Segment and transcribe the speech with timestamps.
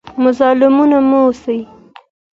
[0.23, 0.77] مظلوم
[1.09, 1.59] مه اوسئ.